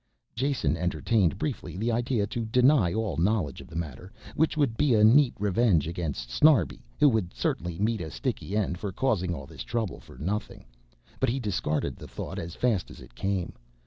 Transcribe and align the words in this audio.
Jason 0.33 0.75
entertained 0.75 1.37
briefly 1.37 1.77
the 1.77 1.91
idea 1.91 2.25
to 2.25 2.43
deny 2.43 2.91
all 2.91 3.17
knowledge 3.17 3.61
of 3.61 3.67
the 3.67 3.75
matter, 3.75 4.11
which 4.33 4.57
would 4.57 4.75
be 4.75 4.95
a 4.95 5.03
neat 5.03 5.35
revenge 5.37 5.87
against 5.87 6.31
Snarbi 6.31 6.81
who 6.99 7.07
would 7.07 7.35
certainly 7.35 7.77
meet 7.77 8.01
a 8.01 8.09
sticky 8.09 8.57
end 8.57 8.79
for 8.79 8.91
causing 8.91 9.35
all 9.35 9.45
this 9.45 9.61
trouble 9.63 9.99
for 9.99 10.17
nothing, 10.17 10.65
but 11.19 11.29
he 11.29 11.39
discarded 11.39 11.97
the 11.97 12.07
thought 12.07 12.39
as 12.39 12.55
fast 12.55 12.89
as 12.89 12.99
it 12.99 13.13
came. 13.13 13.53